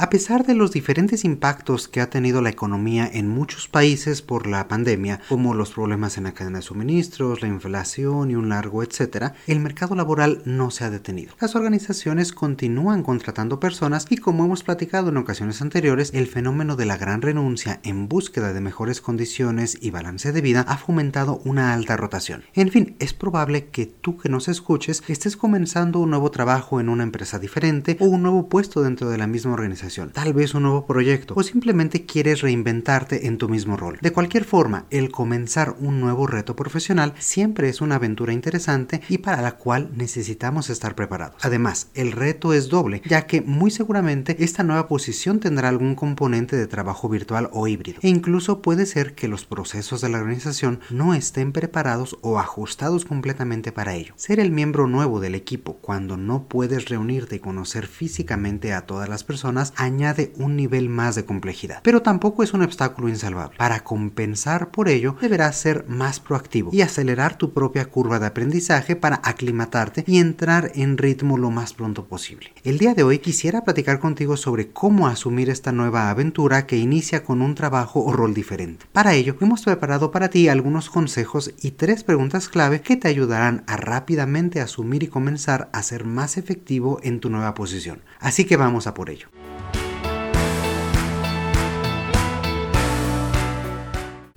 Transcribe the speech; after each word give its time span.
A 0.00 0.10
pesar 0.10 0.46
de 0.46 0.54
los 0.54 0.70
diferentes 0.70 1.24
impactos 1.24 1.88
que 1.88 2.00
ha 2.00 2.08
tenido 2.08 2.40
la 2.40 2.50
economía 2.50 3.10
en 3.12 3.28
muchos 3.28 3.66
países 3.66 4.22
por 4.22 4.46
la 4.46 4.68
pandemia, 4.68 5.20
como 5.28 5.54
los 5.54 5.72
problemas 5.72 6.16
en 6.16 6.22
la 6.22 6.34
cadena 6.34 6.58
de 6.58 6.62
suministros, 6.62 7.42
la 7.42 7.48
inflación 7.48 8.30
y 8.30 8.36
un 8.36 8.48
largo 8.48 8.84
etcétera, 8.84 9.34
el 9.48 9.58
mercado 9.58 9.96
laboral 9.96 10.40
no 10.44 10.70
se 10.70 10.84
ha 10.84 10.90
detenido. 10.90 11.34
Las 11.40 11.56
organizaciones 11.56 12.32
continúan 12.32 13.02
contratando 13.02 13.58
personas 13.58 14.06
y 14.08 14.18
como 14.18 14.44
hemos 14.44 14.62
platicado 14.62 15.08
en 15.08 15.16
ocasiones 15.16 15.62
anteriores, 15.62 16.12
el 16.14 16.28
fenómeno 16.28 16.76
de 16.76 16.86
la 16.86 16.96
gran 16.96 17.20
renuncia 17.20 17.80
en 17.82 18.08
búsqueda 18.08 18.52
de 18.52 18.60
mejores 18.60 19.00
condiciones 19.00 19.78
y 19.80 19.90
balance 19.90 20.30
de 20.30 20.40
vida 20.40 20.64
ha 20.68 20.76
fomentado 20.76 21.40
una 21.44 21.74
alta 21.74 21.96
rotación. 21.96 22.44
En 22.54 22.70
fin, 22.70 22.94
es 23.00 23.14
probable 23.14 23.66
que 23.70 23.86
tú 23.86 24.16
que 24.16 24.28
nos 24.28 24.46
escuches 24.46 25.02
estés 25.08 25.36
comenzando 25.36 25.98
un 25.98 26.10
nuevo 26.10 26.30
trabajo 26.30 26.78
en 26.78 26.88
una 26.88 27.02
empresa 27.02 27.40
diferente 27.40 27.96
o 27.98 28.04
un 28.04 28.22
nuevo 28.22 28.48
puesto 28.48 28.82
dentro 28.82 29.10
de 29.10 29.18
la 29.18 29.26
misma 29.26 29.54
organización 29.54 29.87
tal 30.12 30.32
vez 30.32 30.54
un 30.54 30.64
nuevo 30.64 30.86
proyecto 30.86 31.34
o 31.36 31.42
simplemente 31.42 32.04
quieres 32.04 32.42
reinventarte 32.42 33.26
en 33.26 33.38
tu 33.38 33.48
mismo 33.48 33.76
rol. 33.76 33.98
De 34.00 34.12
cualquier 34.12 34.44
forma, 34.44 34.86
el 34.90 35.10
comenzar 35.10 35.76
un 35.80 36.00
nuevo 36.00 36.26
reto 36.26 36.54
profesional 36.54 37.14
siempre 37.18 37.68
es 37.68 37.80
una 37.80 37.96
aventura 37.96 38.32
interesante 38.32 39.00
y 39.08 39.18
para 39.18 39.42
la 39.42 39.52
cual 39.52 39.90
necesitamos 39.94 40.70
estar 40.70 40.94
preparados. 40.94 41.36
Además, 41.42 41.88
el 41.94 42.12
reto 42.12 42.52
es 42.52 42.68
doble, 42.68 43.02
ya 43.06 43.26
que 43.26 43.40
muy 43.40 43.70
seguramente 43.70 44.44
esta 44.44 44.62
nueva 44.62 44.88
posición 44.88 45.40
tendrá 45.40 45.68
algún 45.68 45.94
componente 45.94 46.56
de 46.56 46.66
trabajo 46.66 47.08
virtual 47.08 47.48
o 47.52 47.66
híbrido. 47.66 48.00
E 48.02 48.08
incluso 48.08 48.62
puede 48.62 48.86
ser 48.86 49.14
que 49.14 49.28
los 49.28 49.44
procesos 49.44 50.00
de 50.00 50.08
la 50.08 50.18
organización 50.18 50.80
no 50.90 51.14
estén 51.14 51.52
preparados 51.52 52.18
o 52.20 52.38
ajustados 52.38 53.04
completamente 53.04 53.72
para 53.72 53.94
ello. 53.94 54.12
Ser 54.16 54.40
el 54.40 54.50
miembro 54.50 54.86
nuevo 54.86 55.20
del 55.20 55.34
equipo 55.34 55.78
cuando 55.80 56.16
no 56.16 56.48
puedes 56.48 56.88
reunirte 56.88 57.36
y 57.36 57.40
conocer 57.40 57.86
físicamente 57.86 58.72
a 58.72 58.82
todas 58.82 59.08
las 59.08 59.24
personas 59.24 59.72
añade 59.78 60.32
un 60.36 60.56
nivel 60.56 60.88
más 60.88 61.14
de 61.14 61.24
complejidad, 61.24 61.80
pero 61.82 62.02
tampoco 62.02 62.42
es 62.42 62.52
un 62.52 62.62
obstáculo 62.62 63.08
insalvable. 63.08 63.56
Para 63.56 63.80
compensar 63.80 64.70
por 64.70 64.88
ello, 64.88 65.16
deberás 65.20 65.56
ser 65.56 65.86
más 65.88 66.20
proactivo 66.20 66.70
y 66.72 66.82
acelerar 66.82 67.38
tu 67.38 67.52
propia 67.52 67.86
curva 67.86 68.18
de 68.18 68.26
aprendizaje 68.26 68.96
para 68.96 69.20
aclimatarte 69.22 70.04
y 70.06 70.18
entrar 70.18 70.72
en 70.74 70.98
ritmo 70.98 71.38
lo 71.38 71.50
más 71.50 71.72
pronto 71.72 72.06
posible. 72.06 72.52
El 72.64 72.78
día 72.78 72.94
de 72.94 73.04
hoy 73.04 73.20
quisiera 73.20 73.64
platicar 73.64 74.00
contigo 74.00 74.36
sobre 74.36 74.68
cómo 74.68 75.06
asumir 75.06 75.48
esta 75.48 75.72
nueva 75.72 76.10
aventura 76.10 76.66
que 76.66 76.76
inicia 76.76 77.24
con 77.24 77.40
un 77.40 77.54
trabajo 77.54 78.04
o 78.04 78.12
rol 78.12 78.34
diferente. 78.34 78.86
Para 78.92 79.14
ello, 79.14 79.36
hemos 79.40 79.62
preparado 79.62 80.10
para 80.10 80.28
ti 80.28 80.48
algunos 80.48 80.90
consejos 80.90 81.54
y 81.62 81.72
tres 81.72 82.02
preguntas 82.02 82.48
clave 82.48 82.80
que 82.80 82.96
te 82.96 83.08
ayudarán 83.08 83.64
a 83.66 83.76
rápidamente 83.76 84.60
asumir 84.60 85.04
y 85.04 85.08
comenzar 85.08 85.68
a 85.72 85.82
ser 85.82 86.04
más 86.04 86.36
efectivo 86.36 86.98
en 87.02 87.20
tu 87.20 87.30
nueva 87.30 87.54
posición. 87.54 88.02
Así 88.18 88.44
que 88.44 88.56
vamos 88.56 88.86
a 88.86 88.94
por 88.94 89.10
ello. 89.10 89.28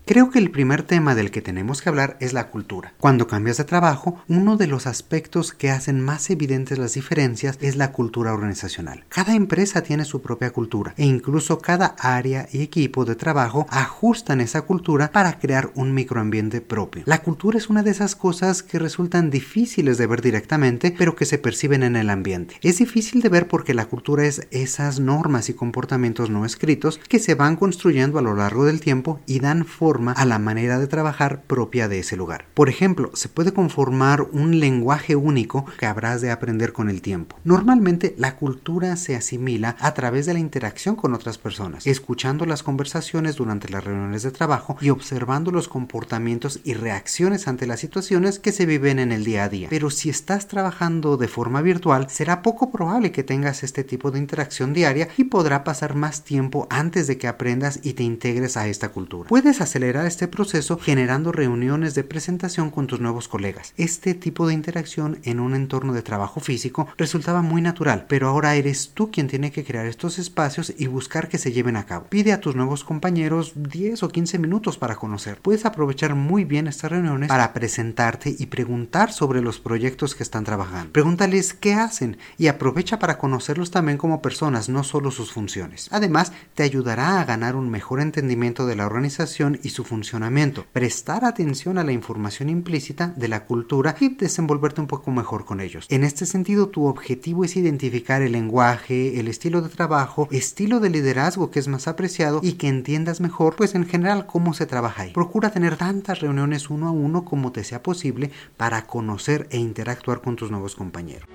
Creo 0.03 0.31
que 0.31 0.39
el 0.39 0.49
primer 0.49 0.81
tema 0.81 1.13
del 1.13 1.29
que 1.29 1.43
tenemos 1.43 1.81
que 1.81 1.87
hablar 1.87 2.17
es 2.19 2.33
la 2.33 2.49
cultura. 2.49 2.93
Cuando 2.97 3.27
cambias 3.27 3.57
de 3.57 3.65
trabajo, 3.65 4.21
uno 4.27 4.57
de 4.57 4.65
los 4.65 4.87
aspectos 4.87 5.53
que 5.53 5.69
hacen 5.69 6.01
más 6.01 6.29
evidentes 6.31 6.79
las 6.79 6.95
diferencias 6.95 7.57
es 7.61 7.75
la 7.75 7.91
cultura 7.91 8.33
organizacional. 8.33 9.05
Cada 9.09 9.35
empresa 9.35 9.83
tiene 9.83 10.03
su 10.03 10.21
propia 10.21 10.49
cultura 10.51 10.95
e 10.97 11.05
incluso 11.05 11.59
cada 11.59 11.95
área 11.99 12.47
y 12.51 12.63
equipo 12.63 13.05
de 13.05 13.15
trabajo 13.15 13.67
ajustan 13.69 14.41
esa 14.41 14.63
cultura 14.63 15.11
para 15.11 15.37
crear 15.37 15.71
un 15.75 15.93
microambiente 15.93 16.61
propio. 16.61 17.03
La 17.05 17.21
cultura 17.21 17.59
es 17.59 17.69
una 17.69 17.83
de 17.83 17.91
esas 17.91 18.15
cosas 18.15 18.63
que 18.63 18.79
resultan 18.79 19.29
difíciles 19.29 19.99
de 19.99 20.07
ver 20.07 20.21
directamente, 20.21 20.93
pero 20.97 21.15
que 21.15 21.25
se 21.25 21.37
perciben 21.37 21.83
en 21.83 21.95
el 21.95 22.09
ambiente. 22.09 22.55
Es 22.63 22.79
difícil 22.79 23.21
de 23.21 23.29
ver 23.29 23.47
porque 23.47 23.75
la 23.75 23.85
cultura 23.85 24.25
es 24.25 24.47
esas 24.49 24.99
normas 24.99 25.49
y 25.49 25.53
comportamientos 25.53 26.31
no 26.31 26.43
escritos 26.43 26.99
que 27.07 27.19
se 27.19 27.35
van 27.35 27.55
construyendo 27.55 28.17
a 28.17 28.23
lo 28.23 28.33
largo 28.33 28.65
del 28.65 28.81
tiempo 28.81 29.19
y 29.27 29.39
dan 29.39 29.63
forma 29.63 29.90
a 30.15 30.25
la 30.25 30.39
manera 30.39 30.79
de 30.79 30.87
trabajar 30.87 31.41
propia 31.43 31.87
de 31.87 31.99
ese 31.99 32.15
lugar. 32.15 32.45
Por 32.53 32.69
ejemplo, 32.69 33.11
se 33.13 33.29
puede 33.29 33.53
conformar 33.53 34.21
un 34.31 34.59
lenguaje 34.59 35.15
único 35.15 35.65
que 35.77 35.85
habrás 35.85 36.21
de 36.21 36.31
aprender 36.31 36.71
con 36.71 36.89
el 36.89 37.01
tiempo. 37.01 37.37
Normalmente 37.43 38.15
la 38.17 38.35
cultura 38.35 38.95
se 38.95 39.15
asimila 39.15 39.75
a 39.79 39.93
través 39.93 40.25
de 40.25 40.33
la 40.33 40.39
interacción 40.39 40.95
con 40.95 41.13
otras 41.13 41.37
personas, 41.37 41.85
escuchando 41.87 42.45
las 42.45 42.63
conversaciones 42.63 43.35
durante 43.35 43.69
las 43.69 43.83
reuniones 43.83 44.23
de 44.23 44.31
trabajo 44.31 44.77
y 44.79 44.89
observando 44.89 45.51
los 45.51 45.67
comportamientos 45.67 46.59
y 46.63 46.73
reacciones 46.73 47.47
ante 47.47 47.67
las 47.67 47.79
situaciones 47.79 48.39
que 48.39 48.51
se 48.51 48.65
viven 48.65 48.99
en 48.99 49.11
el 49.11 49.23
día 49.23 49.43
a 49.43 49.49
día. 49.49 49.67
Pero 49.69 49.89
si 49.89 50.09
estás 50.09 50.47
trabajando 50.47 51.17
de 51.17 51.27
forma 51.27 51.61
virtual, 51.61 52.09
será 52.09 52.41
poco 52.41 52.71
probable 52.71 53.11
que 53.11 53.23
tengas 53.23 53.63
este 53.63 53.83
tipo 53.83 54.11
de 54.11 54.19
interacción 54.19 54.73
diaria 54.73 55.09
y 55.17 55.25
podrá 55.25 55.63
pasar 55.63 55.95
más 55.95 56.23
tiempo 56.23 56.67
antes 56.69 57.07
de 57.07 57.17
que 57.17 57.27
aprendas 57.27 57.79
y 57.83 57.93
te 57.93 58.03
integres 58.03 58.57
a 58.57 58.67
esta 58.67 58.89
cultura. 58.89 59.29
Puedes 59.29 59.61
acelerar 59.81 60.05
este 60.05 60.27
proceso 60.27 60.77
generando 60.77 61.31
reuniones 61.31 61.95
de 61.95 62.03
presentación 62.03 62.69
con 62.69 62.85
tus 62.85 62.99
nuevos 62.99 63.27
colegas. 63.27 63.73
Este 63.77 64.13
tipo 64.13 64.45
de 64.45 64.53
interacción 64.53 65.17
en 65.23 65.39
un 65.39 65.55
entorno 65.55 65.91
de 65.91 66.03
trabajo 66.03 66.39
físico 66.39 66.87
resultaba 66.97 67.41
muy 67.41 67.63
natural, 67.63 68.05
pero 68.07 68.27
ahora 68.27 68.53
eres 68.53 68.91
tú 68.93 69.09
quien 69.09 69.27
tiene 69.27 69.51
que 69.51 69.63
crear 69.63 69.87
estos 69.87 70.19
espacios 70.19 70.71
y 70.77 70.85
buscar 70.85 71.29
que 71.29 71.39
se 71.39 71.51
lleven 71.51 71.77
a 71.77 71.87
cabo. 71.87 72.05
Pide 72.09 72.31
a 72.31 72.39
tus 72.39 72.55
nuevos 72.55 72.83
compañeros 72.83 73.53
10 73.55 74.03
o 74.03 74.09
15 74.09 74.37
minutos 74.37 74.77
para 74.77 74.97
conocer. 74.97 75.39
Puedes 75.41 75.65
aprovechar 75.65 76.13
muy 76.13 76.45
bien 76.45 76.67
estas 76.67 76.91
reuniones 76.91 77.29
para 77.29 77.51
presentarte 77.51 78.35
y 78.37 78.45
preguntar 78.45 79.11
sobre 79.11 79.41
los 79.41 79.59
proyectos 79.59 80.13
que 80.13 80.21
están 80.21 80.43
trabajando. 80.43 80.91
Pregúntales 80.91 81.55
qué 81.55 81.73
hacen 81.73 82.17
y 82.37 82.47
aprovecha 82.47 82.99
para 82.99 83.17
conocerlos 83.17 83.71
también 83.71 83.97
como 83.97 84.21
personas, 84.21 84.69
no 84.69 84.83
solo 84.83 85.09
sus 85.09 85.31
funciones. 85.31 85.87
Además, 85.89 86.33
te 86.53 86.61
ayudará 86.61 87.19
a 87.19 87.25
ganar 87.25 87.55
un 87.55 87.71
mejor 87.71 87.99
entendimiento 87.99 88.67
de 88.67 88.75
la 88.75 88.85
organización 88.85 89.59
y 89.63 89.70
su 89.71 89.83
funcionamiento, 89.83 90.65
prestar 90.71 91.25
atención 91.25 91.79
a 91.79 91.83
la 91.83 91.91
información 91.91 92.49
implícita 92.49 93.13
de 93.17 93.27
la 93.27 93.45
cultura 93.45 93.95
y 93.99 94.09
desenvolverte 94.09 94.81
un 94.81 94.87
poco 94.87 95.09
mejor 95.09 95.45
con 95.45 95.59
ellos. 95.59 95.87
En 95.89 96.03
este 96.03 96.25
sentido, 96.27 96.69
tu 96.69 96.85
objetivo 96.85 97.43
es 97.43 97.55
identificar 97.55 98.21
el 98.21 98.33
lenguaje, 98.33 99.19
el 99.19 99.27
estilo 99.27 99.61
de 99.61 99.69
trabajo, 99.69 100.27
estilo 100.31 100.79
de 100.79 100.89
liderazgo 100.89 101.49
que 101.49 101.59
es 101.59 101.67
más 101.67 101.87
apreciado 101.87 102.39
y 102.43 102.53
que 102.53 102.67
entiendas 102.67 103.21
mejor, 103.21 103.55
pues 103.55 103.73
en 103.73 103.87
general, 103.87 104.27
cómo 104.27 104.53
se 104.53 104.67
trabaja 104.67 105.03
ahí. 105.03 105.13
Procura 105.13 105.51
tener 105.51 105.77
tantas 105.77 106.19
reuniones 106.19 106.69
uno 106.69 106.87
a 106.87 106.91
uno 106.91 107.25
como 107.25 107.51
te 107.51 107.63
sea 107.63 107.81
posible 107.81 108.31
para 108.57 108.85
conocer 108.85 109.47
e 109.49 109.57
interactuar 109.57 110.21
con 110.21 110.35
tus 110.35 110.51
nuevos 110.51 110.75
compañeros. 110.75 111.27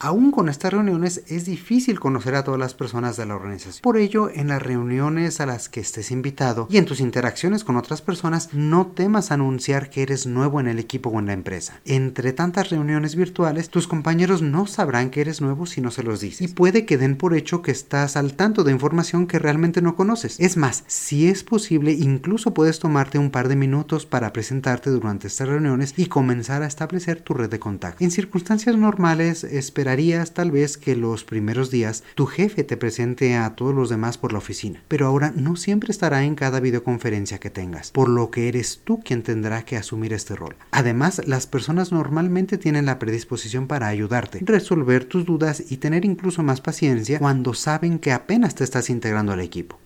Aún 0.00 0.30
con 0.30 0.48
estas 0.50 0.72
reuniones 0.72 1.22
es 1.28 1.46
difícil 1.46 1.98
conocer 1.98 2.34
a 2.34 2.44
todas 2.44 2.60
las 2.60 2.74
personas 2.74 3.16
de 3.16 3.24
la 3.24 3.34
organización. 3.34 3.82
Por 3.82 3.96
ello, 3.96 4.28
en 4.28 4.48
las 4.48 4.62
reuniones 4.62 5.40
a 5.40 5.46
las 5.46 5.70
que 5.70 5.80
estés 5.80 6.10
invitado 6.10 6.68
y 6.70 6.76
en 6.76 6.84
tus 6.84 7.00
interacciones 7.00 7.64
con 7.64 7.76
otras 7.76 8.02
personas, 8.02 8.52
no 8.52 8.88
temas 8.88 9.30
anunciar 9.30 9.88
que 9.88 10.02
eres 10.02 10.26
nuevo 10.26 10.60
en 10.60 10.68
el 10.68 10.78
equipo 10.78 11.08
o 11.08 11.18
en 11.18 11.26
la 11.26 11.32
empresa. 11.32 11.80
Entre 11.86 12.34
tantas 12.34 12.68
reuniones 12.68 13.16
virtuales, 13.16 13.70
tus 13.70 13.86
compañeros 13.86 14.42
no 14.42 14.66
sabrán 14.66 15.10
que 15.10 15.22
eres 15.22 15.40
nuevo 15.40 15.64
si 15.64 15.80
no 15.80 15.90
se 15.90 16.02
los 16.02 16.20
dices. 16.20 16.42
Y 16.42 16.52
puede 16.52 16.84
que 16.84 16.98
den 16.98 17.16
por 17.16 17.34
hecho 17.34 17.62
que 17.62 17.70
estás 17.70 18.16
al 18.16 18.34
tanto 18.34 18.64
de 18.64 18.72
información 18.72 19.26
que 19.26 19.38
realmente 19.38 19.80
no 19.80 19.96
conoces. 19.96 20.38
Es 20.40 20.58
más, 20.58 20.84
si 20.86 21.28
es 21.28 21.42
posible, 21.42 21.92
incluso 21.92 22.52
puedes 22.52 22.80
tomarte 22.80 23.18
un 23.18 23.30
par 23.30 23.48
de 23.48 23.56
minutos 23.56 24.04
para 24.04 24.32
presentarte 24.32 24.90
durante 24.90 25.28
estas 25.28 25.48
reuniones 25.48 25.94
y 25.96 26.06
comenzar 26.06 26.62
a 26.62 26.66
establecer 26.66 27.22
tu 27.22 27.32
red 27.32 27.48
de 27.48 27.58
contacto. 27.58 28.04
En 28.04 28.10
circunstancias 28.10 28.76
normales, 28.76 29.42
espera 29.42 29.85
esperarías 29.86 30.34
tal 30.34 30.50
vez 30.50 30.78
que 30.78 30.96
los 30.96 31.22
primeros 31.22 31.70
días 31.70 32.02
tu 32.16 32.26
jefe 32.26 32.64
te 32.64 32.76
presente 32.76 33.36
a 33.36 33.54
todos 33.54 33.72
los 33.72 33.88
demás 33.88 34.18
por 34.18 34.32
la 34.32 34.38
oficina, 34.38 34.82
pero 34.88 35.06
ahora 35.06 35.32
no 35.36 35.54
siempre 35.54 35.92
estará 35.92 36.24
en 36.24 36.34
cada 36.34 36.58
videoconferencia 36.58 37.38
que 37.38 37.50
tengas, 37.50 37.92
por 37.92 38.08
lo 38.08 38.32
que 38.32 38.48
eres 38.48 38.80
tú 38.82 38.98
quien 38.98 39.22
tendrá 39.22 39.64
que 39.64 39.76
asumir 39.76 40.12
este 40.12 40.34
rol. 40.34 40.56
Además, 40.72 41.22
las 41.24 41.46
personas 41.46 41.92
normalmente 41.92 42.58
tienen 42.58 42.84
la 42.84 42.98
predisposición 42.98 43.68
para 43.68 43.86
ayudarte, 43.86 44.40
resolver 44.42 45.04
tus 45.04 45.24
dudas 45.24 45.62
y 45.70 45.76
tener 45.76 46.04
incluso 46.04 46.42
más 46.42 46.60
paciencia 46.60 47.20
cuando 47.20 47.54
saben 47.54 48.00
que 48.00 48.10
apenas 48.10 48.56
te 48.56 48.64
estás 48.64 48.90
integrando 48.90 49.34
al 49.34 49.40
equipo. 49.40 49.78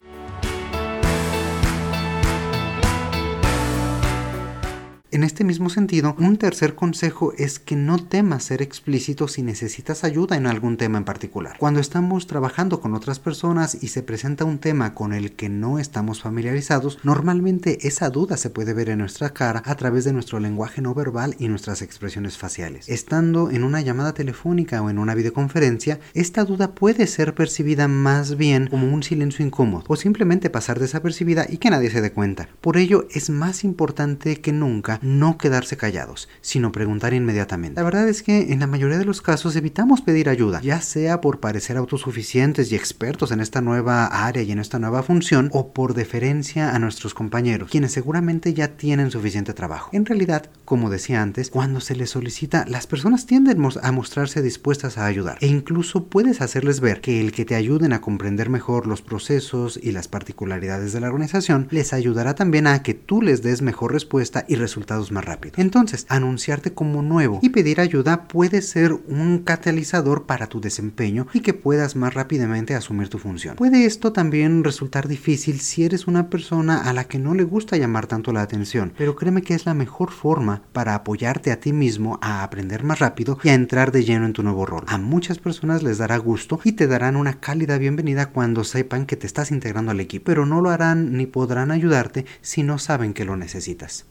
En 5.13 5.25
este 5.25 5.43
mismo 5.43 5.71
sentido, 5.71 6.15
un 6.21 6.37
tercer 6.37 6.77
consejo 6.77 7.33
es 7.37 7.59
que 7.59 7.75
no 7.75 7.99
temas 7.99 8.45
ser 8.45 8.63
explícito 8.63 9.27
si 9.27 9.43
necesitas 9.43 10.05
ayuda 10.05 10.37
en 10.37 10.47
algún 10.47 10.77
tema 10.77 10.99
en 10.99 11.05
particular. 11.05 11.57
Cuando 11.59 11.81
estamos 11.81 12.29
trabajando 12.29 12.81
con 12.81 12.95
otras 12.95 13.19
personas 13.19 13.77
y 13.83 13.89
se 13.89 14.05
presenta 14.05 14.45
un 14.45 14.61
tema 14.61 14.95
con 14.95 15.13
el 15.13 15.33
que 15.33 15.49
no 15.49 15.81
estamos 15.81 16.23
familiarizados, 16.23 17.01
normalmente 17.03 17.89
esa 17.89 18.09
duda 18.09 18.37
se 18.37 18.51
puede 18.51 18.73
ver 18.73 18.89
en 18.89 19.01
nuestra 19.01 19.31
cara 19.31 19.65
a 19.67 19.75
través 19.75 20.05
de 20.05 20.13
nuestro 20.13 20.39
lenguaje 20.39 20.81
no 20.81 20.95
verbal 20.95 21.35
y 21.41 21.49
nuestras 21.49 21.83
expresiones 21.83 22.39
faciales. 22.39 22.89
Estando 22.89 23.51
en 23.51 23.65
una 23.65 23.81
llamada 23.81 24.15
telefónica 24.15 24.81
o 24.81 24.91
en 24.91 24.99
una 25.01 25.17
videoconferencia, 25.17 25.99
esta 26.15 26.45
duda 26.45 26.77
puede 26.77 27.09
ser 27.09 27.35
percibida 27.35 27.89
más 27.89 28.37
bien 28.37 28.69
como 28.69 28.87
un 28.87 29.03
silencio 29.03 29.45
incómodo 29.45 29.83
o 29.89 29.97
simplemente 29.97 30.51
pasar 30.51 30.79
desapercibida 30.79 31.47
y 31.49 31.57
que 31.57 31.71
nadie 31.71 31.91
se 31.91 32.01
dé 32.01 32.13
cuenta. 32.13 32.49
Por 32.61 32.77
ello, 32.77 33.09
es 33.11 33.29
más 33.29 33.65
importante 33.65 34.41
que 34.41 34.53
nunca 34.53 35.00
no 35.03 35.39
quedarse 35.39 35.77
callados, 35.77 36.29
sino 36.41 36.73
preguntar 36.73 37.15
inmediatamente. 37.15 37.81
La 37.81 37.85
verdad 37.85 38.09
es 38.09 38.23
que 38.23 38.53
en 38.53 38.61
la 38.61 38.67
mayoría 38.67 38.99
de 38.99 39.05
los 39.05 39.23
casos 39.23 39.57
evitamos 39.57 40.01
pedir 40.01 40.29
ayuda, 40.29 40.61
ya 40.61 40.81
sea 40.81 41.21
por 41.21 41.41
parecer 41.41 41.77
autosuficientes 41.77 42.71
y 42.73 42.77
expertos 42.77 43.33
en 43.33 43.41
esta 43.41 43.61
nueva 43.61 44.07
área 44.07 44.43
y 44.43 44.53
en 44.53 44.59
esta 44.59 44.79
nueva 44.79 45.03
función, 45.03 45.51
o 45.53 45.73
por 45.73 45.95
deferencia 45.95 46.75
a 46.75 46.79
nuestros 46.79 47.15
compañeros, 47.15 47.71
quienes 47.71 47.93
seguramente 47.93 48.55
ya 48.55 48.77
tienen 48.77 49.11
suficiente 49.11 49.55
trabajo. 49.55 49.91
En 49.93 50.07
realidad, 50.07 50.51
como 50.65 50.91
decía 50.91 51.23
antes, 51.23 51.51
cuando 51.51 51.81
se 51.81 51.97
les 51.97 52.11
solicita, 52.11 52.65
las 52.69 52.87
personas 52.87 53.27
tienden 53.27 53.59
a 53.83 53.93
mostrarse 53.93 54.43
dispuestas 54.43 54.99
a 54.99 55.07
ayudar, 55.07 55.39
e 55.41 55.47
incluso 55.47 56.07
puedes 56.07 56.41
hacerles 56.41 56.81
ver 56.81 57.01
que 57.01 57.21
el 57.21 57.33
que 57.33 57.45
te 57.45 57.55
ayuden 57.55 57.93
a 57.93 58.01
comprender 58.01 58.51
mejor 58.51 58.87
los 58.87 59.03
procesos 59.03 59.79
y 59.83 59.93
las 59.93 60.09
particularidades 60.09 60.93
de 60.93 61.01
la 61.01 61.09
organización 61.09 61.69
les 61.71 61.93
ayudará 61.93 62.35
también 62.35 62.67
a 62.67 62.83
que 62.83 62.95
tú 62.95 63.23
les 63.23 63.43
des 63.43 63.63
mejor 63.63 63.93
respuesta 63.93 64.45
y 64.49 64.57
más 65.11 65.25
rápido. 65.25 65.55
Entonces, 65.59 66.05
anunciarte 66.09 66.75
como 66.75 67.03
nuevo 67.03 67.39
y 67.43 67.51
pedir 67.51 67.81
ayuda 67.81 68.25
puede 68.29 68.61
ser 68.61 68.93
un 68.93 69.39
catalizador 69.39 70.27
para 70.27 70.49
tu 70.49 70.61
desempeño 70.61 71.27
y 71.33 71.41
que 71.41 71.55
puedas 71.55 71.97
más 71.97 72.15
rápidamente 72.15 72.75
asumir 72.75 73.09
tu 73.09 73.19
función. 73.19 73.57
Puede 73.57 73.85
esto 73.85 74.13
también 74.13 74.65
resultar 74.65 75.07
difícil 75.09 75.61
si 75.61 75.85
eres 75.85 76.07
una 76.07 76.29
persona 76.29 76.83
a 76.83 76.93
la 76.93 77.05
que 77.05 77.19
no 77.19 77.35
le 77.35 77.45
gusta 77.45 77.77
llamar 77.77 78.07
tanto 78.07 78.33
la 78.33 78.43
atención, 78.43 78.93
pero 78.99 79.15
créeme 79.15 79.43
que 79.43 79.55
es 79.55 79.67
la 79.67 79.75
mejor 79.75 80.11
forma 80.11 80.63
para 80.73 80.95
apoyarte 80.95 81.53
a 81.53 81.61
ti 81.61 81.73
mismo 81.73 82.19
a 82.21 82.43
aprender 82.43 82.83
más 82.83 82.99
rápido 82.99 83.39
y 83.45 83.51
a 83.51 83.55
entrar 83.55 83.93
de 83.93 84.05
lleno 84.05 84.27
en 84.27 84.33
tu 84.33 84.43
nuevo 84.43 84.67
rol. 84.67 84.85
A 84.89 84.99
muchas 84.99 85.39
personas 85.39 85.83
les 85.83 85.99
dará 85.99 86.17
gusto 86.19 86.61
y 86.65 86.73
te 86.73 86.87
darán 86.87 87.17
una 87.17 87.41
cálida 87.41 87.79
bienvenida 87.79 88.27
cuando 88.27 88.65
sepan 88.65 89.07
que 89.07 89.17
te 89.17 89.27
estás 89.27 89.51
integrando 89.51 89.93
al 89.93 90.01
equipo, 90.01 90.25
pero 90.27 90.47
no 90.47 90.61
lo 90.61 90.71
harán 90.71 91.17
ni 91.17 91.27
podrán 91.27 91.71
ayudarte 91.71 92.27
si 92.41 92.63
no 92.63 92.79
saben 92.79 93.15
que 93.15 93.25
lo 93.25 93.37
necesitas. 93.37 94.07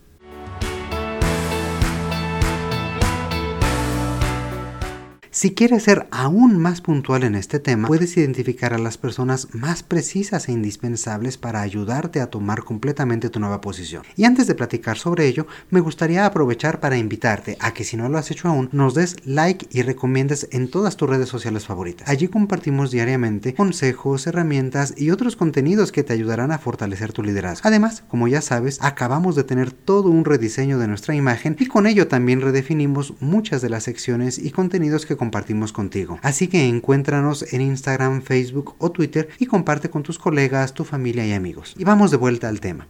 Si 5.40 5.52
quieres 5.52 5.84
ser 5.84 6.06
aún 6.12 6.58
más 6.58 6.82
puntual 6.82 7.24
en 7.24 7.34
este 7.34 7.60
tema, 7.60 7.88
puedes 7.88 8.18
identificar 8.18 8.74
a 8.74 8.78
las 8.78 8.98
personas 8.98 9.48
más 9.54 9.84
precisas 9.84 10.50
e 10.50 10.52
indispensables 10.52 11.38
para 11.38 11.62
ayudarte 11.62 12.20
a 12.20 12.30
tomar 12.30 12.66
completamente 12.66 13.30
tu 13.30 13.40
nueva 13.40 13.62
posición. 13.62 14.04
Y 14.18 14.26
antes 14.26 14.48
de 14.48 14.56
platicar 14.56 14.98
sobre 14.98 15.28
ello, 15.28 15.48
me 15.70 15.80
gustaría 15.80 16.26
aprovechar 16.26 16.82
para 16.82 16.98
invitarte 16.98 17.56
a 17.62 17.74
que 17.74 17.86
si 17.86 17.96
no 17.96 18.10
lo 18.10 18.18
has 18.18 18.30
hecho 18.32 18.50
aún, 18.50 18.68
nos 18.74 18.96
des 18.96 19.16
like 19.24 19.66
y 19.72 19.82
recomiendes 19.82 20.50
en 20.52 20.70
todas 20.70 20.98
tus 20.98 21.10
redes 21.10 21.30
sociales 21.30 21.66
favoritas. 21.66 22.10
Allí 22.10 22.28
compartimos 22.28 22.92
diariamente 22.92 23.54
consejos, 23.54 24.28
herramientas 24.28 24.94
y 24.98 25.12
otros 25.12 25.38
contenidos 25.38 25.94
que 25.94 26.04
te 26.04 26.12
ayudarán 26.12 26.52
a 26.52 26.60
fortalecer 26.60 27.14
tu 27.14 27.24
liderazgo. 27.24 27.66
Además, 27.70 28.04
como 28.10 28.28
ya 28.28 28.42
sabes, 28.42 28.78
acabamos 28.82 29.38
de 29.38 29.46
tener 29.46 29.72
todo 29.72 30.10
un 30.10 30.26
rediseño 30.26 30.80
de 30.80 30.90
nuestra 30.90 31.16
imagen 31.16 31.56
y 31.58 31.68
con 31.68 31.88
ello 31.88 32.10
también 32.10 32.42
redefinimos 32.42 33.14
muchas 33.22 33.62
de 33.62 33.70
las 33.70 33.84
secciones 33.84 34.38
y 34.38 34.52
contenidos 34.52 35.06
que 35.06 35.16
compartimos 35.16 35.29
contigo. 35.74 36.20
Así 36.22 36.48
que 36.48 36.68
encuéntranos 36.68 37.54
en 37.54 37.62
Instagram, 37.62 38.22
Facebook 38.22 38.76
o 38.80 38.92
Twitter 38.92 39.30
y 39.40 39.46
comparte 39.46 39.90
con 39.90 40.04
tus 40.04 40.20
colegas, 40.20 40.74
tu 40.74 40.84
familia 40.84 41.26
y 41.26 41.34
amigos. 41.34 41.76
Y 41.78 41.84
vamos 41.84 42.12
de 42.12 42.18
vuelta 42.18 42.48
al 42.48 42.60
tema. 42.60 42.88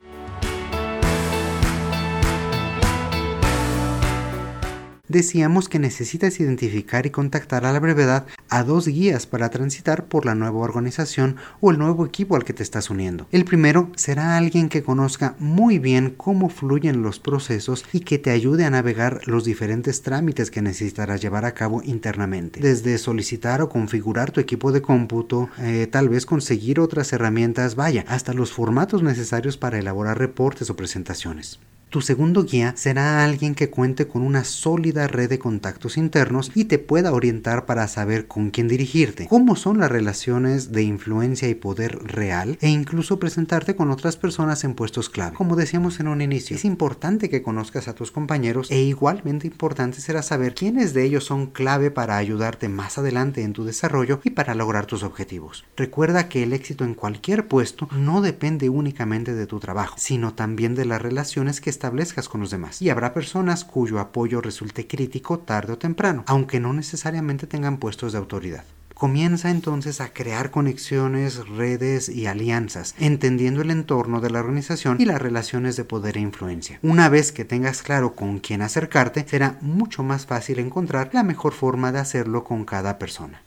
Decíamos 5.09 5.67
que 5.67 5.79
necesitas 5.79 6.39
identificar 6.39 7.05
y 7.05 7.09
contactar 7.09 7.65
a 7.65 7.73
la 7.73 7.79
brevedad 7.79 8.25
a 8.47 8.63
dos 8.63 8.87
guías 8.87 9.25
para 9.25 9.49
transitar 9.49 10.05
por 10.05 10.25
la 10.25 10.35
nueva 10.35 10.59
organización 10.59 11.35
o 11.59 11.71
el 11.71 11.77
nuevo 11.77 12.05
equipo 12.05 12.35
al 12.35 12.45
que 12.45 12.53
te 12.53 12.63
estás 12.63 12.89
uniendo. 12.89 13.27
El 13.31 13.43
primero 13.43 13.91
será 13.95 14.37
alguien 14.37 14.69
que 14.69 14.83
conozca 14.83 15.35
muy 15.39 15.79
bien 15.79 16.13
cómo 16.15 16.49
fluyen 16.49 17.01
los 17.01 17.19
procesos 17.19 17.83
y 17.91 18.01
que 18.01 18.19
te 18.19 18.31
ayude 18.31 18.65
a 18.65 18.69
navegar 18.69 19.21
los 19.25 19.43
diferentes 19.43 20.01
trámites 20.01 20.51
que 20.51 20.61
necesitarás 20.61 21.21
llevar 21.21 21.45
a 21.45 21.53
cabo 21.53 21.81
internamente, 21.83 22.59
desde 22.59 22.97
solicitar 22.97 23.61
o 23.61 23.69
configurar 23.69 24.31
tu 24.31 24.39
equipo 24.39 24.71
de 24.71 24.81
cómputo, 24.81 25.49
eh, 25.59 25.87
tal 25.91 26.09
vez 26.09 26.25
conseguir 26.25 26.79
otras 26.79 27.11
herramientas, 27.11 27.75
vaya, 27.75 28.05
hasta 28.07 28.33
los 28.33 28.51
formatos 28.51 29.01
necesarios 29.01 29.57
para 29.57 29.79
elaborar 29.79 30.19
reportes 30.19 30.69
o 30.69 30.75
presentaciones. 30.75 31.59
Tu 31.89 32.01
segundo 32.01 32.43
guía 32.43 32.75
será 32.77 33.23
alguien 33.23 33.55
que 33.55 33.71
cuente 33.71 34.07
con 34.07 34.21
una 34.21 34.43
sólida 34.43 35.07
red 35.07 35.27
de 35.27 35.39
contactos 35.39 35.97
internos 35.97 36.51
y 36.53 36.65
te 36.65 36.77
pueda 36.77 37.11
orientar 37.11 37.65
para 37.65 37.87
saber 37.87 38.27
con 38.27 38.51
quién 38.51 38.67
dirigirte, 38.67 39.25
cómo 39.27 39.55
son 39.55 39.79
las 39.79 39.91
relaciones 39.91 40.71
de 40.71 40.83
influencia 40.83 41.49
y 41.49 41.55
poder 41.55 41.97
real 42.03 42.59
e 42.61 42.69
incluso 42.69 43.17
presentarte 43.17 43.75
con 43.75 43.89
otras 43.89 44.17
personas 44.17 44.63
en 44.65 44.75
puestos 44.75 45.09
clave. 45.09 45.35
Como 45.35 45.55
decíamos 45.55 45.99
en 45.99 46.09
un 46.09 46.21
inicio, 46.21 46.57
es 46.57 46.63
importante 46.63 47.27
que 47.27 47.41
conozcas 47.41 47.87
a 47.87 47.95
tus 47.95 48.11
compañeros 48.11 48.69
e 48.69 48.81
igualmente 48.81 49.47
importante 49.47 49.99
será 49.99 50.21
saber 50.21 50.53
quiénes 50.53 50.93
de 50.93 51.05
ellos 51.05 51.23
son 51.23 51.47
clave 51.47 51.89
para 51.89 52.17
ayudarte 52.17 52.69
más 52.69 52.99
adelante 52.99 53.41
en 53.41 53.53
tu 53.53 53.63
desarrollo 53.63 54.21
y 54.23 54.29
para 54.29 54.53
lograr 54.53 54.85
tus 54.85 55.01
objetivos. 55.01 55.65
Recuerda 55.75 56.29
que 56.29 56.43
el 56.43 56.53
éxito 56.53 56.83
en 56.83 56.93
cualquier 56.93 57.47
puesto 57.47 57.89
no 57.91 58.21
depende 58.21 58.69
únicamente 58.69 59.33
de 59.33 59.47
tu 59.47 59.59
trabajo, 59.59 59.95
sino 59.97 60.35
también 60.35 60.75
de 60.75 60.85
las 60.85 61.01
relaciones 61.01 61.59
que 61.61 61.78
establezcas 61.79 62.27
con 62.27 62.41
los 62.41 62.51
demás. 62.51 62.81
Y 62.81 62.89
habrá 62.89 63.13
personas 63.13 63.63
cuyo 63.63 63.99
apoyo 63.99 64.41
resulte 64.41 64.85
crítico 64.85 65.39
tarde 65.39 65.73
o 65.73 65.77
temprano, 65.77 66.25
aunque 66.27 66.59
no 66.59 66.73
necesariamente 66.73 67.47
tengan 67.47 67.77
puestos 67.77 68.11
de 68.11 68.17
autoridad 68.17 68.65
comienza 68.99 69.49
entonces 69.49 70.01
a 70.01 70.11
crear 70.11 70.51
conexiones, 70.51 71.47
redes 71.47 72.09
y 72.09 72.27
alianzas, 72.27 72.95
entendiendo 72.99 73.61
el 73.61 73.71
entorno 73.71 74.19
de 74.19 74.29
la 74.29 74.41
organización 74.41 74.97
y 74.99 75.05
las 75.05 75.21
relaciones 75.21 75.77
de 75.77 75.85
poder 75.85 76.17
e 76.17 76.19
influencia. 76.19 76.79
Una 76.83 77.07
vez 77.07 77.31
que 77.31 77.45
tengas 77.45 77.81
claro 77.81 78.13
con 78.13 78.39
quién 78.39 78.61
acercarte, 78.61 79.25
será 79.25 79.57
mucho 79.61 80.03
más 80.03 80.25
fácil 80.25 80.59
encontrar 80.59 81.11
la 81.13 81.23
mejor 81.23 81.53
forma 81.53 81.93
de 81.93 81.99
hacerlo 81.99 82.43
con 82.43 82.65
cada 82.65 82.99
persona. 82.99 83.41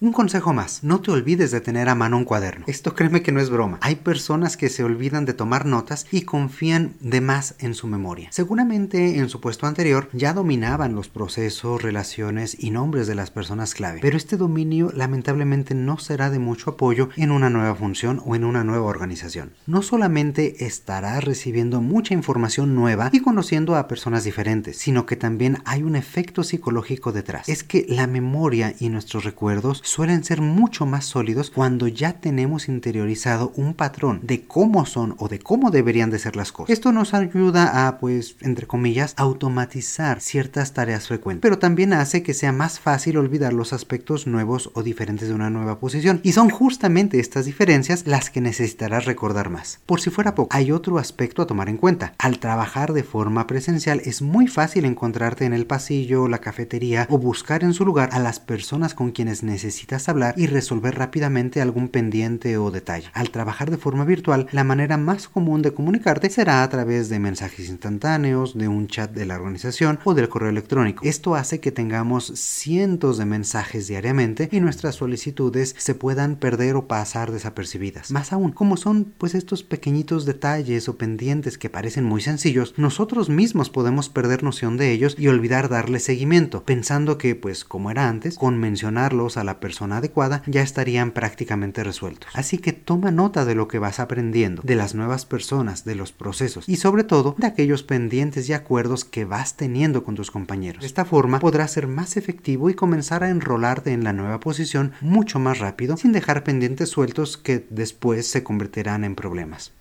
Un 0.00 0.12
consejo 0.12 0.52
más, 0.52 0.82
no 0.82 1.00
te 1.00 1.12
olvides 1.12 1.52
de 1.52 1.60
tener 1.60 1.88
a 1.88 1.94
mano 1.94 2.16
un 2.16 2.24
cuaderno. 2.24 2.64
Esto 2.66 2.94
créeme 2.94 3.22
que 3.22 3.30
no 3.30 3.40
es 3.40 3.48
broma. 3.48 3.78
Hay 3.80 3.94
personas 3.94 4.56
que 4.56 4.68
se 4.68 4.82
olvidan 4.82 5.24
de 5.24 5.34
tomar 5.34 5.66
notas 5.66 6.06
y 6.10 6.22
confían 6.22 6.94
de 6.98 7.20
más 7.20 7.54
en 7.60 7.74
su 7.74 7.86
memoria. 7.86 8.28
Seguramente 8.32 9.18
en 9.18 9.28
su 9.28 9.40
puesto 9.40 9.68
anterior 9.68 10.08
ya 10.12 10.32
dominaban 10.32 10.96
los 10.96 11.08
procesos, 11.08 11.80
relaciones 11.80 12.56
y 12.58 12.72
nombres 12.72 13.06
de 13.06 13.14
las 13.14 13.30
personas 13.30 13.72
clave, 13.74 14.00
pero 14.02 14.16
este 14.16 14.36
dominio 14.36 14.90
lamentablemente 14.92 15.76
no 15.76 15.96
será 15.98 16.28
de 16.28 16.40
mucho 16.40 16.70
apoyo 16.70 17.08
en 17.16 17.30
una 17.30 17.48
nueva 17.48 17.76
función 17.76 18.20
o 18.26 18.34
en 18.34 18.44
una 18.44 18.64
nueva 18.64 18.86
organización. 18.86 19.52
No 19.66 19.80
solamente 19.82 20.66
estarás 20.66 21.22
recibiendo 21.22 21.80
mucha 21.80 22.14
información 22.14 22.74
nueva 22.74 23.10
y 23.12 23.20
conociendo 23.20 23.76
a 23.76 23.86
personas 23.86 24.24
diferentes, 24.24 24.76
sino 24.76 25.06
que 25.06 25.14
también 25.14 25.58
hay 25.64 25.84
un 25.84 25.94
efecto 25.94 26.42
psicológico 26.42 27.12
detrás. 27.12 27.48
Es 27.48 27.62
que 27.62 27.86
la 27.88 28.08
memoria 28.08 28.74
y 28.80 28.88
nuestros 28.88 29.24
recuerdos 29.24 29.82
suelen 29.84 30.24
ser 30.24 30.40
mucho 30.40 30.86
más 30.86 31.04
sólidos 31.04 31.50
cuando 31.50 31.86
ya 31.88 32.14
tenemos 32.14 32.68
interiorizado 32.68 33.52
un 33.56 33.74
patrón 33.74 34.20
de 34.22 34.44
cómo 34.46 34.86
son 34.86 35.14
o 35.18 35.28
de 35.28 35.38
cómo 35.38 35.70
deberían 35.70 36.10
de 36.10 36.18
ser 36.18 36.36
las 36.36 36.52
cosas. 36.52 36.70
Esto 36.70 36.90
nos 36.90 37.14
ayuda 37.14 37.86
a, 37.86 37.98
pues, 37.98 38.36
entre 38.40 38.66
comillas, 38.66 39.14
automatizar 39.16 40.20
ciertas 40.20 40.72
tareas 40.72 41.08
frecuentes, 41.08 41.42
pero 41.42 41.58
también 41.58 41.92
hace 41.92 42.22
que 42.22 42.34
sea 42.34 42.52
más 42.52 42.80
fácil 42.80 43.18
olvidar 43.18 43.52
los 43.52 43.72
aspectos 43.72 44.26
nuevos 44.26 44.70
o 44.74 44.82
diferentes 44.82 45.28
de 45.28 45.34
una 45.34 45.50
nueva 45.50 45.78
posición. 45.78 46.20
Y 46.22 46.32
son 46.32 46.48
justamente 46.48 47.20
estas 47.20 47.44
diferencias 47.44 48.06
las 48.06 48.30
que 48.30 48.40
necesitarás 48.40 49.04
recordar 49.04 49.50
más. 49.50 49.80
Por 49.86 50.00
si 50.00 50.10
fuera 50.10 50.34
poco, 50.34 50.54
hay 50.54 50.72
otro 50.72 50.98
aspecto 50.98 51.42
a 51.42 51.46
tomar 51.46 51.68
en 51.68 51.76
cuenta. 51.76 52.14
Al 52.18 52.38
trabajar 52.38 52.94
de 52.94 53.02
forma 53.02 53.46
presencial 53.46 54.00
es 54.04 54.22
muy 54.22 54.46
fácil 54.46 54.86
encontrarte 54.86 55.44
en 55.44 55.52
el 55.52 55.66
pasillo, 55.66 56.28
la 56.28 56.38
cafetería 56.38 57.06
o 57.10 57.18
buscar 57.18 57.62
en 57.62 57.74
su 57.74 57.84
lugar 57.84 58.08
a 58.12 58.18
las 58.18 58.40
personas 58.40 58.94
con 58.94 59.10
quienes 59.10 59.42
necesitas 59.42 59.73
necesitas 59.74 60.08
hablar 60.08 60.34
y 60.36 60.46
resolver 60.46 60.94
rápidamente 60.94 61.60
algún 61.60 61.88
pendiente 61.88 62.56
o 62.58 62.70
detalle. 62.70 63.10
Al 63.12 63.30
trabajar 63.30 63.72
de 63.72 63.76
forma 63.76 64.04
virtual, 64.04 64.46
la 64.52 64.62
manera 64.62 64.96
más 64.96 65.26
común 65.26 65.62
de 65.62 65.74
comunicarte 65.74 66.30
será 66.30 66.62
a 66.62 66.68
través 66.68 67.08
de 67.08 67.18
mensajes 67.18 67.68
instantáneos, 67.68 68.56
de 68.56 68.68
un 68.68 68.86
chat 68.86 69.10
de 69.10 69.26
la 69.26 69.34
organización 69.34 69.98
o 70.04 70.14
del 70.14 70.28
correo 70.28 70.50
electrónico. 70.50 71.04
Esto 71.04 71.34
hace 71.34 71.58
que 71.58 71.72
tengamos 71.72 72.26
cientos 72.36 73.18
de 73.18 73.24
mensajes 73.24 73.88
diariamente 73.88 74.48
y 74.52 74.60
nuestras 74.60 74.94
solicitudes 74.94 75.74
se 75.76 75.96
puedan 75.96 76.36
perder 76.36 76.76
o 76.76 76.86
pasar 76.86 77.32
desapercibidas. 77.32 78.12
Más 78.12 78.32
aún, 78.32 78.52
como 78.52 78.76
son 78.76 79.12
pues 79.18 79.34
estos 79.34 79.64
pequeñitos 79.64 80.24
detalles 80.24 80.88
o 80.88 80.96
pendientes 80.96 81.58
que 81.58 81.68
parecen 81.68 82.04
muy 82.04 82.20
sencillos, 82.20 82.74
nosotros 82.76 83.28
mismos 83.28 83.70
podemos 83.70 84.08
perder 84.08 84.44
noción 84.44 84.76
de 84.76 84.92
ellos 84.92 85.16
y 85.18 85.26
olvidar 85.26 85.68
darle 85.68 85.98
seguimiento, 85.98 86.62
pensando 86.62 87.18
que 87.18 87.34
pues 87.34 87.64
como 87.64 87.90
era 87.90 88.08
antes, 88.08 88.36
con 88.36 88.60
mencionarlos 88.60 89.36
a 89.36 89.42
la 89.42 89.63
persona 89.64 89.96
adecuada 89.96 90.42
ya 90.46 90.60
estarían 90.60 91.12
prácticamente 91.12 91.82
resueltos. 91.82 92.28
Así 92.34 92.58
que 92.58 92.74
toma 92.74 93.10
nota 93.10 93.46
de 93.46 93.54
lo 93.54 93.66
que 93.66 93.78
vas 93.78 93.98
aprendiendo, 93.98 94.60
de 94.62 94.76
las 94.76 94.94
nuevas 94.94 95.24
personas, 95.24 95.86
de 95.86 95.94
los 95.94 96.12
procesos 96.12 96.68
y 96.68 96.76
sobre 96.76 97.02
todo 97.02 97.34
de 97.38 97.46
aquellos 97.46 97.82
pendientes 97.82 98.46
y 98.46 98.52
acuerdos 98.52 99.06
que 99.06 99.24
vas 99.24 99.56
teniendo 99.56 100.04
con 100.04 100.16
tus 100.16 100.30
compañeros. 100.30 100.82
De 100.82 100.86
esta 100.86 101.06
forma 101.06 101.40
podrás 101.40 101.72
ser 101.72 101.86
más 101.86 102.18
efectivo 102.18 102.68
y 102.68 102.74
comenzar 102.74 103.24
a 103.24 103.30
enrolarte 103.30 103.92
en 103.92 104.04
la 104.04 104.12
nueva 104.12 104.38
posición 104.38 104.92
mucho 105.00 105.38
más 105.38 105.60
rápido 105.60 105.96
sin 105.96 106.12
dejar 106.12 106.44
pendientes 106.44 106.90
sueltos 106.90 107.38
que 107.38 107.66
después 107.70 108.26
se 108.26 108.42
convertirán 108.44 109.02
en 109.04 109.14
problemas. 109.14 109.72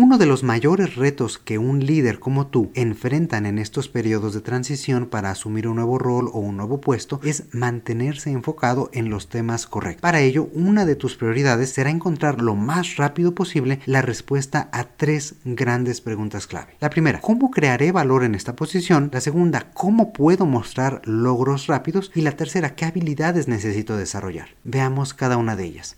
Uno 0.00 0.16
de 0.16 0.26
los 0.26 0.44
mayores 0.44 0.94
retos 0.94 1.38
que 1.38 1.58
un 1.58 1.84
líder 1.84 2.20
como 2.20 2.46
tú 2.46 2.70
enfrentan 2.74 3.46
en 3.46 3.58
estos 3.58 3.88
periodos 3.88 4.32
de 4.32 4.40
transición 4.40 5.06
para 5.06 5.32
asumir 5.32 5.66
un 5.66 5.74
nuevo 5.74 5.98
rol 5.98 6.30
o 6.32 6.38
un 6.38 6.56
nuevo 6.56 6.80
puesto 6.80 7.18
es 7.24 7.52
mantenerse 7.52 8.30
enfocado 8.30 8.90
en 8.92 9.10
los 9.10 9.28
temas 9.28 9.66
correctos. 9.66 10.00
Para 10.00 10.20
ello, 10.20 10.50
una 10.52 10.86
de 10.86 10.94
tus 10.94 11.16
prioridades 11.16 11.70
será 11.70 11.90
encontrar 11.90 12.40
lo 12.40 12.54
más 12.54 12.94
rápido 12.94 13.34
posible 13.34 13.80
la 13.86 14.00
respuesta 14.00 14.68
a 14.70 14.84
tres 14.84 15.34
grandes 15.44 16.00
preguntas 16.00 16.46
clave. 16.46 16.76
La 16.78 16.90
primera, 16.90 17.20
¿cómo 17.20 17.50
crearé 17.50 17.90
valor 17.90 18.22
en 18.22 18.36
esta 18.36 18.54
posición? 18.54 19.10
La 19.12 19.20
segunda, 19.20 19.72
¿cómo 19.74 20.12
puedo 20.12 20.46
mostrar 20.46 21.02
logros 21.06 21.66
rápidos? 21.66 22.12
Y 22.14 22.20
la 22.20 22.36
tercera, 22.36 22.76
¿qué 22.76 22.84
habilidades 22.84 23.48
necesito 23.48 23.96
desarrollar? 23.96 24.50
Veamos 24.62 25.12
cada 25.12 25.36
una 25.38 25.56
de 25.56 25.64
ellas. 25.64 25.96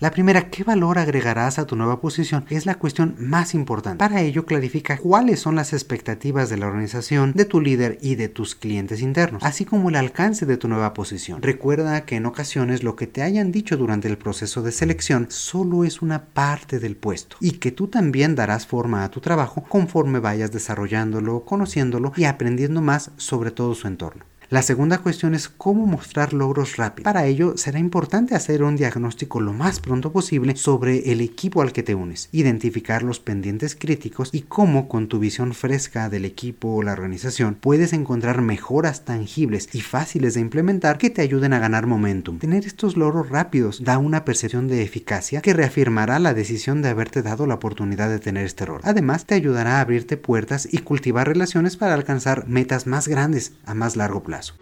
La 0.00 0.12
primera, 0.12 0.48
¿qué 0.48 0.62
valor 0.62 0.96
agregarás 0.96 1.58
a 1.58 1.66
tu 1.66 1.74
nueva 1.74 2.00
posición? 2.00 2.44
Es 2.50 2.66
la 2.66 2.76
cuestión 2.76 3.16
más 3.18 3.52
importante. 3.52 3.98
Para 3.98 4.20
ello, 4.20 4.46
clarifica 4.46 4.96
cuáles 4.96 5.40
son 5.40 5.56
las 5.56 5.72
expectativas 5.72 6.48
de 6.48 6.56
la 6.56 6.68
organización, 6.68 7.32
de 7.32 7.44
tu 7.44 7.60
líder 7.60 7.98
y 8.00 8.14
de 8.14 8.28
tus 8.28 8.54
clientes 8.54 9.02
internos, 9.02 9.42
así 9.42 9.64
como 9.64 9.88
el 9.88 9.96
alcance 9.96 10.46
de 10.46 10.56
tu 10.56 10.68
nueva 10.68 10.94
posición. 10.94 11.42
Recuerda 11.42 12.04
que 12.04 12.14
en 12.14 12.26
ocasiones 12.26 12.84
lo 12.84 12.94
que 12.94 13.08
te 13.08 13.22
hayan 13.22 13.50
dicho 13.50 13.76
durante 13.76 14.06
el 14.06 14.18
proceso 14.18 14.62
de 14.62 14.70
selección 14.70 15.26
solo 15.30 15.82
es 15.82 16.00
una 16.00 16.26
parte 16.26 16.78
del 16.78 16.94
puesto 16.94 17.36
y 17.40 17.52
que 17.58 17.72
tú 17.72 17.88
también 17.88 18.36
darás 18.36 18.68
forma 18.68 19.02
a 19.02 19.10
tu 19.10 19.18
trabajo 19.20 19.64
conforme 19.68 20.20
vayas 20.20 20.52
desarrollándolo, 20.52 21.44
conociéndolo 21.44 22.12
y 22.14 22.22
aprendiendo 22.22 22.80
más 22.82 23.10
sobre 23.16 23.50
todo 23.50 23.74
su 23.74 23.88
entorno. 23.88 24.24
La 24.50 24.62
segunda 24.62 24.96
cuestión 24.96 25.34
es 25.34 25.50
cómo 25.50 25.84
mostrar 25.84 26.32
logros 26.32 26.78
rápidos. 26.78 27.04
Para 27.04 27.26
ello 27.26 27.58
será 27.58 27.78
importante 27.78 28.34
hacer 28.34 28.62
un 28.62 28.76
diagnóstico 28.76 29.42
lo 29.42 29.52
más 29.52 29.78
pronto 29.78 30.10
posible 30.10 30.56
sobre 30.56 31.12
el 31.12 31.20
equipo 31.20 31.60
al 31.60 31.74
que 31.74 31.82
te 31.82 31.94
unes, 31.94 32.30
identificar 32.32 33.02
los 33.02 33.20
pendientes 33.20 33.76
críticos 33.76 34.30
y 34.32 34.40
cómo 34.40 34.88
con 34.88 35.08
tu 35.08 35.18
visión 35.18 35.52
fresca 35.52 36.08
del 36.08 36.24
equipo 36.24 36.76
o 36.76 36.82
la 36.82 36.92
organización 36.92 37.56
puedes 37.60 37.92
encontrar 37.92 38.40
mejoras 38.40 39.04
tangibles 39.04 39.68
y 39.74 39.82
fáciles 39.82 40.32
de 40.32 40.40
implementar 40.40 40.96
que 40.96 41.10
te 41.10 41.20
ayuden 41.20 41.52
a 41.52 41.58
ganar 41.58 41.86
momentum. 41.86 42.38
Tener 42.38 42.64
estos 42.64 42.96
logros 42.96 43.28
rápidos 43.28 43.84
da 43.84 43.98
una 43.98 44.24
percepción 44.24 44.66
de 44.66 44.82
eficacia 44.82 45.42
que 45.42 45.52
reafirmará 45.52 46.18
la 46.20 46.32
decisión 46.32 46.80
de 46.80 46.88
haberte 46.88 47.20
dado 47.20 47.46
la 47.46 47.56
oportunidad 47.56 48.08
de 48.08 48.18
tener 48.18 48.46
este 48.46 48.64
rol. 48.64 48.80
Además, 48.84 49.26
te 49.26 49.34
ayudará 49.34 49.76
a 49.76 49.80
abrirte 49.82 50.16
puertas 50.16 50.66
y 50.72 50.78
cultivar 50.78 51.28
relaciones 51.28 51.76
para 51.76 51.92
alcanzar 51.92 52.48
metas 52.48 52.86
más 52.86 53.08
grandes 53.08 53.52
a 53.66 53.74
más 53.74 53.94
largo 53.94 54.22
plazo. 54.22 54.37
abraço. 54.38 54.54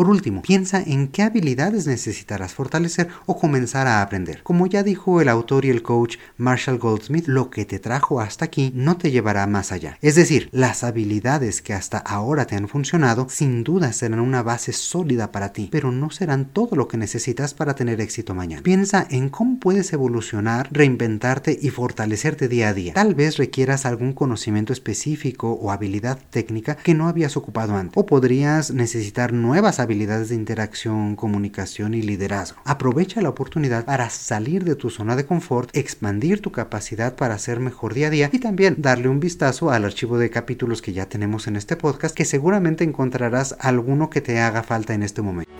Por 0.00 0.08
último, 0.08 0.40
piensa 0.40 0.82
en 0.82 1.08
qué 1.08 1.22
habilidades 1.22 1.86
necesitarás 1.86 2.54
fortalecer 2.54 3.08
o 3.26 3.38
comenzar 3.38 3.86
a 3.86 4.00
aprender. 4.00 4.42
Como 4.42 4.66
ya 4.66 4.82
dijo 4.82 5.20
el 5.20 5.28
autor 5.28 5.66
y 5.66 5.68
el 5.68 5.82
coach 5.82 6.16
Marshall 6.38 6.78
Goldsmith, 6.78 7.26
lo 7.26 7.50
que 7.50 7.66
te 7.66 7.78
trajo 7.78 8.18
hasta 8.18 8.46
aquí 8.46 8.72
no 8.74 8.96
te 8.96 9.10
llevará 9.10 9.46
más 9.46 9.72
allá. 9.72 9.98
Es 10.00 10.14
decir, 10.14 10.48
las 10.52 10.84
habilidades 10.84 11.60
que 11.60 11.74
hasta 11.74 11.98
ahora 11.98 12.46
te 12.46 12.56
han 12.56 12.66
funcionado 12.66 13.26
sin 13.28 13.62
duda 13.62 13.92
serán 13.92 14.20
una 14.20 14.42
base 14.42 14.72
sólida 14.72 15.32
para 15.32 15.52
ti, 15.52 15.68
pero 15.70 15.92
no 15.92 16.08
serán 16.08 16.46
todo 16.46 16.76
lo 16.76 16.88
que 16.88 16.96
necesitas 16.96 17.52
para 17.52 17.74
tener 17.74 18.00
éxito 18.00 18.34
mañana. 18.34 18.62
Piensa 18.62 19.06
en 19.10 19.28
cómo 19.28 19.60
puedes 19.60 19.92
evolucionar, 19.92 20.66
reinventarte 20.72 21.58
y 21.60 21.68
fortalecerte 21.68 22.48
día 22.48 22.70
a 22.70 22.72
día. 22.72 22.94
Tal 22.94 23.14
vez 23.14 23.36
requieras 23.36 23.84
algún 23.84 24.14
conocimiento 24.14 24.72
específico 24.72 25.52
o 25.52 25.70
habilidad 25.70 26.18
técnica 26.30 26.76
que 26.76 26.94
no 26.94 27.06
habías 27.06 27.36
ocupado 27.36 27.76
antes, 27.76 27.98
o 27.98 28.06
podrías 28.06 28.70
necesitar 28.70 29.34
nuevas 29.34 29.78
habilidades 29.78 29.89
habilidades 29.90 30.28
de 30.28 30.36
interacción, 30.36 31.16
comunicación 31.16 31.94
y 31.94 32.02
liderazgo. 32.02 32.60
Aprovecha 32.64 33.20
la 33.20 33.28
oportunidad 33.28 33.84
para 33.84 34.08
salir 34.08 34.62
de 34.62 34.76
tu 34.76 34.88
zona 34.88 35.16
de 35.16 35.26
confort, 35.26 35.76
expandir 35.76 36.40
tu 36.40 36.52
capacidad 36.52 37.16
para 37.16 37.36
ser 37.38 37.58
mejor 37.58 37.94
día 37.94 38.06
a 38.06 38.10
día 38.10 38.30
y 38.32 38.38
también 38.38 38.76
darle 38.78 39.08
un 39.08 39.18
vistazo 39.18 39.72
al 39.72 39.84
archivo 39.84 40.16
de 40.16 40.30
capítulos 40.30 40.80
que 40.80 40.92
ya 40.92 41.06
tenemos 41.06 41.48
en 41.48 41.56
este 41.56 41.74
podcast 41.74 42.14
que 42.14 42.24
seguramente 42.24 42.84
encontrarás 42.84 43.56
alguno 43.58 44.10
que 44.10 44.20
te 44.20 44.38
haga 44.38 44.62
falta 44.62 44.94
en 44.94 45.02
este 45.02 45.22
momento. 45.22 45.50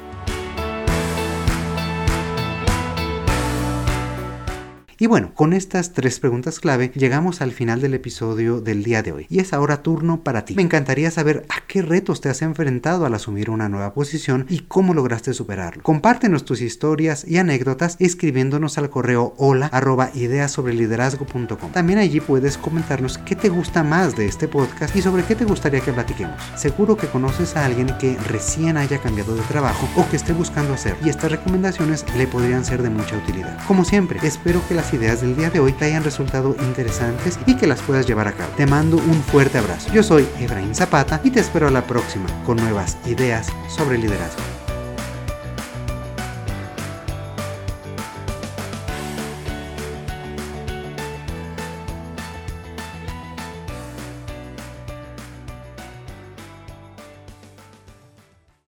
Y 5.02 5.06
bueno, 5.06 5.32
con 5.32 5.54
estas 5.54 5.94
tres 5.94 6.20
preguntas 6.20 6.60
clave 6.60 6.92
llegamos 6.94 7.40
al 7.40 7.52
final 7.52 7.80
del 7.80 7.94
episodio 7.94 8.60
del 8.60 8.82
día 8.82 9.02
de 9.02 9.12
hoy. 9.12 9.26
Y 9.30 9.38
es 9.38 9.54
ahora 9.54 9.82
turno 9.82 10.22
para 10.22 10.44
ti. 10.44 10.54
Me 10.54 10.60
encantaría 10.60 11.10
saber 11.10 11.46
a 11.48 11.66
qué 11.66 11.80
retos 11.80 12.20
te 12.20 12.28
has 12.28 12.42
enfrentado 12.42 13.06
al 13.06 13.14
asumir 13.14 13.48
una 13.48 13.70
nueva 13.70 13.94
posición 13.94 14.44
y 14.50 14.58
cómo 14.58 14.92
lograste 14.92 15.32
superarlo. 15.32 15.82
Compártenos 15.82 16.44
tus 16.44 16.60
historias 16.60 17.24
y 17.26 17.38
anécdotas 17.38 17.96
escribiéndonos 17.98 18.76
al 18.76 18.90
correo 18.90 19.32
hola. 19.38 19.70
También 21.72 21.98
allí 21.98 22.20
puedes 22.20 22.58
comentarnos 22.58 23.16
qué 23.16 23.34
te 23.34 23.48
gusta 23.48 23.82
más 23.82 24.14
de 24.18 24.26
este 24.26 24.48
podcast 24.48 24.94
y 24.94 25.00
sobre 25.00 25.24
qué 25.24 25.34
te 25.34 25.46
gustaría 25.46 25.80
que 25.80 25.94
platiquemos. 25.94 26.36
Seguro 26.56 26.98
que 26.98 27.06
conoces 27.06 27.56
a 27.56 27.64
alguien 27.64 27.86
que 27.98 28.18
recién 28.28 28.76
haya 28.76 28.98
cambiado 28.98 29.34
de 29.34 29.42
trabajo 29.44 29.88
o 29.96 30.06
que 30.10 30.16
esté 30.16 30.34
buscando 30.34 30.74
hacer 30.74 30.94
y 31.02 31.08
estas 31.08 31.30
recomendaciones 31.30 32.04
le 32.18 32.26
podrían 32.26 32.66
ser 32.66 32.82
de 32.82 32.90
mucha 32.90 33.16
utilidad. 33.16 33.58
Como 33.66 33.86
siempre, 33.86 34.20
espero 34.24 34.60
que 34.68 34.74
ideas 34.92 35.20
del 35.20 35.36
día 35.36 35.50
de 35.50 35.60
hoy 35.60 35.72
te 35.72 35.86
hayan 35.86 36.04
resultado 36.04 36.56
interesantes 36.60 37.38
y 37.46 37.56
que 37.56 37.66
las 37.66 37.80
puedas 37.82 38.06
llevar 38.06 38.28
a 38.28 38.32
cabo. 38.32 38.52
Te 38.56 38.66
mando 38.66 38.96
un 38.96 39.22
fuerte 39.22 39.58
abrazo. 39.58 39.92
Yo 39.92 40.02
soy 40.02 40.26
Efraín 40.38 40.74
Zapata 40.74 41.20
y 41.24 41.30
te 41.30 41.40
espero 41.40 41.68
a 41.68 41.70
la 41.70 41.86
próxima 41.86 42.26
con 42.44 42.56
nuevas 42.56 42.96
ideas 43.06 43.48
sobre 43.68 43.98
liderazgo. 43.98 44.49